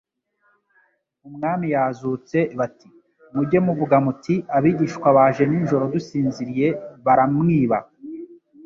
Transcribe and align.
Umwami 1.27 1.65
yazutse 1.75 2.37
bati: 2.59 2.87
"Mujye 3.33 3.59
muvuga 3.65 3.95
muti: 4.05 4.35
abigishwa 4.57 5.07
baje 5.17 5.43
nijoro 5.47 5.83
dusinziriye 5.93 6.67
baramwiba." 7.05 7.79